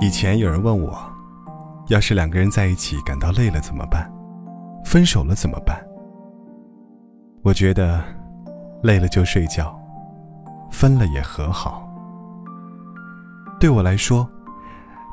[0.00, 0.96] 以前有人问我，
[1.88, 4.08] 要是两个人在一起感到累了怎么办？
[4.84, 5.76] 分手了怎么办？
[7.42, 8.00] 我觉得，
[8.80, 9.76] 累了就睡觉，
[10.70, 11.84] 分了也和好。
[13.58, 14.28] 对我来说，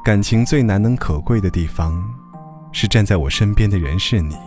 [0.03, 1.99] 感情最难能可贵的地方，
[2.71, 4.38] 是站在我身边的人是你。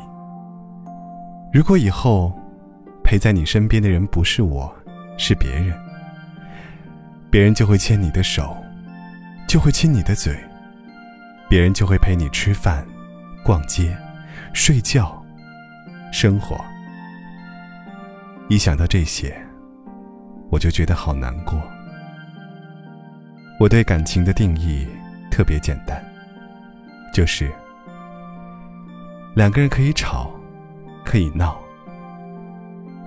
[1.52, 2.32] 如果以后
[3.02, 4.72] 陪在你身边的人不是我，
[5.16, 5.76] 是别人，
[7.28, 8.56] 别人就会牵你的手。
[9.48, 10.36] 就会亲你的嘴，
[11.48, 12.86] 别人就会陪你吃饭、
[13.42, 13.96] 逛街、
[14.52, 15.24] 睡觉、
[16.12, 16.62] 生活。
[18.50, 19.34] 一想到这些，
[20.50, 21.58] 我就觉得好难过。
[23.58, 24.86] 我对感情的定义
[25.30, 25.98] 特别简单，
[27.14, 27.50] 就是
[29.34, 30.30] 两个人可以吵，
[31.06, 31.58] 可以闹，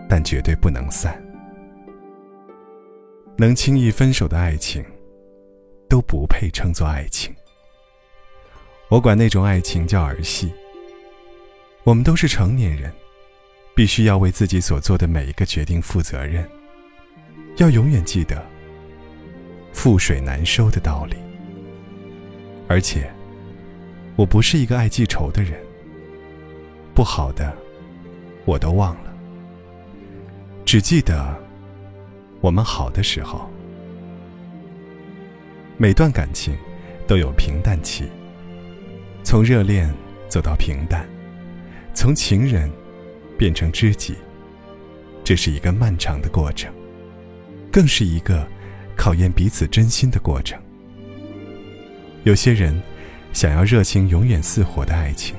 [0.10, 1.16] 但绝对不能散。
[3.38, 4.84] 能轻易分手的爱情。
[5.92, 7.36] 都不配称作爱情。
[8.88, 10.50] 我管那种爱情叫儿戏。
[11.84, 12.90] 我们都是成年人，
[13.76, 16.50] 必须要为自己所做的每一个决定负责任。
[17.58, 18.42] 要永远记得
[19.76, 21.18] “覆水难收”的道理。
[22.70, 23.12] 而且，
[24.16, 25.62] 我不是一个爱记仇的人。
[26.96, 27.54] 不好的，
[28.46, 29.14] 我都忘了，
[30.64, 31.38] 只记得
[32.40, 33.52] 我们好的时候。
[35.82, 36.56] 每段感情
[37.08, 38.08] 都有平淡期，
[39.24, 39.92] 从热恋
[40.30, 41.10] 走到平淡，
[41.92, 42.72] 从情人
[43.36, 44.14] 变成知己，
[45.24, 46.72] 这是一个漫长的过程，
[47.72, 48.48] 更是一个
[48.96, 50.56] 考验彼此真心的过程。
[52.26, 52.80] 有些人
[53.34, 55.36] 想要热情永远似火的爱情，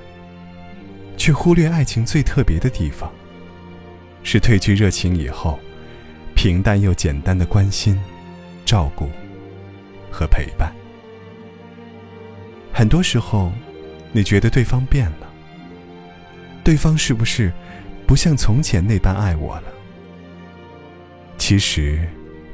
[1.16, 3.08] 却忽略爱情最特别的地方，
[4.24, 5.56] 是褪去热情以后，
[6.34, 7.96] 平淡又简单的关心、
[8.64, 9.08] 照顾。
[10.12, 10.72] 和陪伴，
[12.72, 13.50] 很多时候，
[14.12, 15.32] 你觉得对方变了，
[16.62, 17.50] 对方是不是
[18.06, 19.72] 不像从前那般爱我了？
[21.38, 22.06] 其实，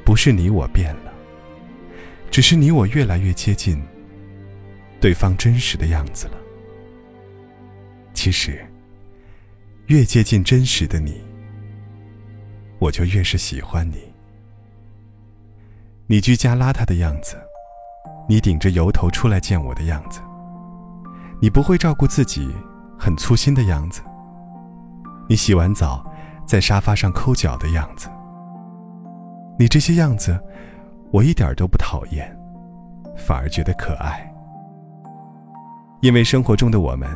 [0.05, 1.13] 不是你我变了，
[2.31, 3.83] 只是你我越来越接近
[5.01, 6.39] 对方真实的样子了。
[8.15, 8.65] 其实，
[9.87, 11.21] 越接近真实的你，
[12.79, 13.97] 我就越是喜欢你。
[16.07, 17.37] 你居家邋遢的样子。
[18.29, 20.21] 你顶着油头出来见我的样子，
[21.41, 22.55] 你不会照顾自己，
[22.99, 24.03] 很粗心的样子。
[25.29, 26.05] 你洗完澡，
[26.47, 28.09] 在沙发上抠脚的样子。
[29.59, 30.39] 你这些样子，
[31.11, 32.39] 我一点都不讨厌，
[33.17, 34.31] 反而觉得可爱。
[36.01, 37.09] 因为生活中的我们，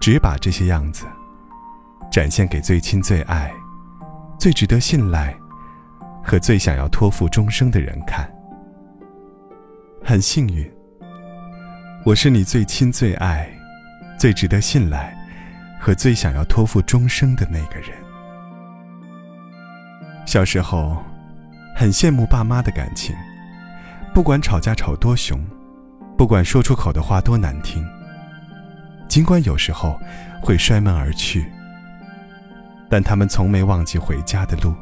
[0.00, 1.04] 只把这些样子
[2.10, 3.52] 展现给最亲、最爱、
[4.38, 5.32] 最值得信赖
[6.24, 8.33] 和最想要托付终生的人看。
[10.06, 10.70] 很幸运，
[12.04, 13.48] 我是你最亲、最爱、
[14.18, 15.16] 最值得信赖
[15.80, 17.88] 和最想要托付终生的那个人。
[20.26, 21.02] 小时候，
[21.74, 23.16] 很羡慕爸妈的感情，
[24.12, 25.42] 不管吵架吵多凶，
[26.18, 27.82] 不管说出口的话多难听，
[29.08, 29.98] 尽管有时候
[30.42, 31.50] 会摔门而去，
[32.90, 34.74] 但他们从没忘记回家的路，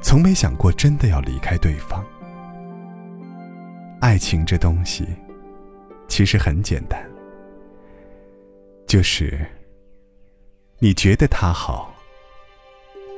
[0.00, 2.02] 从没想过真的要离开对方。
[4.04, 5.08] 爱情这东西，
[6.08, 7.02] 其实很简单，
[8.86, 9.46] 就是
[10.78, 11.90] 你觉得他好，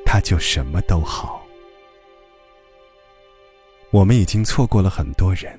[0.04, 1.44] 他就什么都好。
[3.90, 5.58] 我们已经错过了很多人，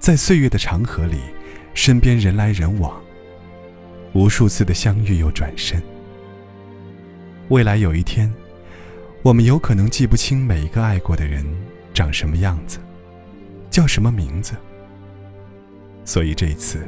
[0.00, 1.20] 在岁月的长河里，
[1.72, 3.00] 身边人来人往，
[4.14, 5.80] 无数次的相遇又转身。
[7.50, 8.34] 未来有一天，
[9.22, 11.46] 我们有可能记不清每一个爱过的人
[11.94, 12.80] 长什么样子。
[13.72, 14.54] 叫什么名字？
[16.04, 16.86] 所以这一次，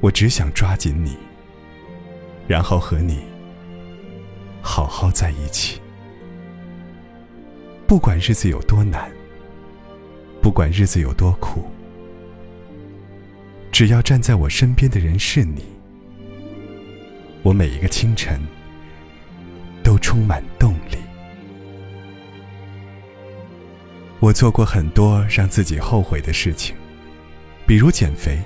[0.00, 1.16] 我只想抓紧你，
[2.48, 3.20] 然后和你
[4.60, 5.80] 好好在一起。
[7.86, 9.08] 不管日子有多难，
[10.42, 11.62] 不管日子有多苦，
[13.70, 15.62] 只要站在我身边的人是你，
[17.44, 18.40] 我每一个清晨
[19.84, 20.73] 都充满动
[24.24, 26.74] 我做过很多让自己后悔的事情，
[27.66, 28.40] 比如减肥，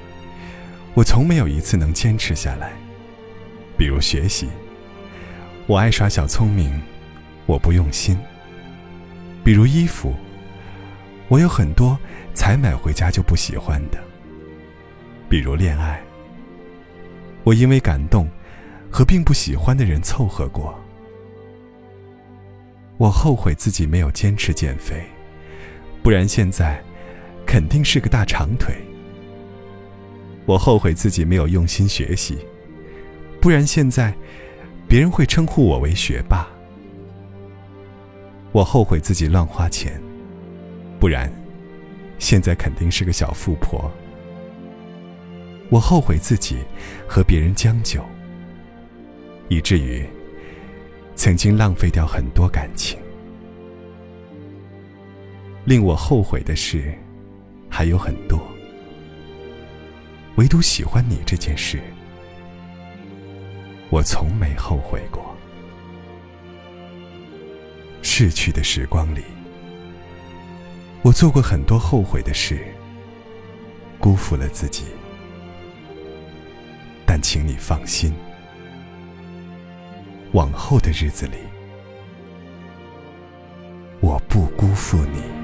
[0.93, 2.71] 我从没有一次能坚持下来；
[3.77, 4.49] 比如学习，
[5.69, 6.83] 我爱耍小聪明，
[7.47, 8.17] 我不用心；
[9.45, 10.13] 比如衣服，
[11.29, 11.97] 我有很多
[12.35, 13.99] 才买回家就不喜欢的；
[15.29, 16.03] 比如恋爱，
[17.45, 18.29] 我因为感动
[18.91, 20.77] 和并不喜欢的人凑合过。
[22.97, 25.09] 我后悔自己没有坚持减肥。
[26.03, 26.83] 不然现在，
[27.47, 28.75] 肯定是个大长腿。
[30.47, 32.39] 我后悔自己没有用心学习，
[33.41, 34.15] 不然现在
[34.89, 36.49] 别人会称呼我为学霸。
[38.53, 40.01] 我后悔自己乱花钱，
[40.99, 41.31] 不然
[42.19, 43.91] 现在肯定是个小富婆。
[45.69, 46.57] 我后悔自己
[47.07, 48.03] 和别人将就，
[49.49, 50.03] 以至于
[51.15, 52.99] 曾经浪费掉很多感情。
[55.69, 56.97] 令我后悔的事
[57.69, 58.41] 还有很多。
[60.37, 61.79] 唯独喜欢你这件事，
[63.91, 65.37] 我从没后悔过。
[68.01, 69.21] 逝去的时光里，
[71.03, 72.67] 我做过很多后悔的事，
[73.99, 74.85] 辜负了自己。
[77.05, 78.11] 但请你放心，
[80.33, 81.37] 往后的日子里，
[84.01, 85.38] 我不辜负你。